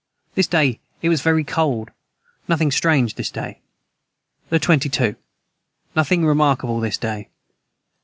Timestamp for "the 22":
4.49-5.15